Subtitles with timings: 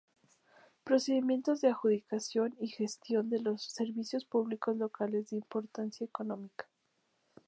[0.83, 6.65] Procedimientos de adjudicación y gestión de los servicios públicos locales de importancia económica.